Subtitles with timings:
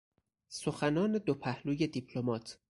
[0.59, 2.57] سخنان دوپهلوی دیپلمات